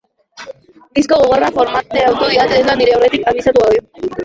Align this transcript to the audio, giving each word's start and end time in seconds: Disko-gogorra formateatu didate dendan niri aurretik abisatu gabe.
Disko-gogorra 0.99 1.51
formateatu 1.59 2.31
didate 2.33 2.59
dendan 2.59 2.83
niri 2.85 2.97
aurretik 2.99 3.31
abisatu 3.35 3.67
gabe. 3.69 4.11